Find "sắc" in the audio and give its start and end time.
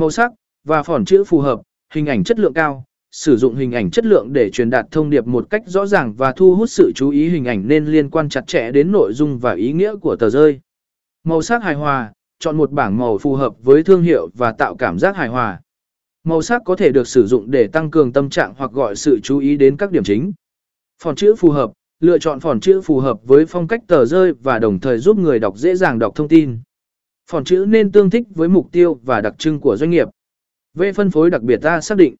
0.10-0.32, 11.42-11.62, 16.42-16.62